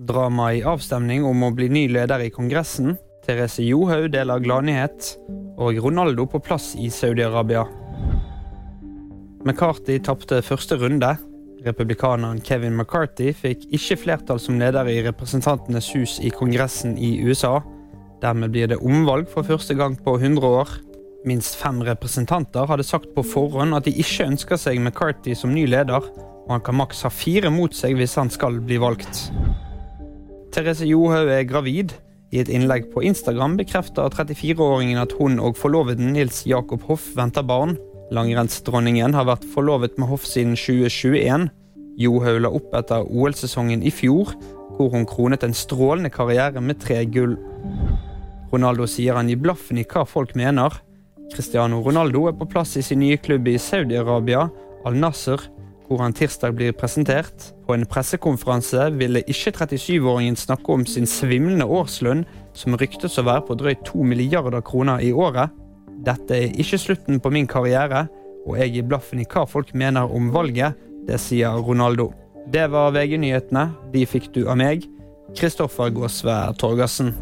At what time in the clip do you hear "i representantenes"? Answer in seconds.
14.88-15.90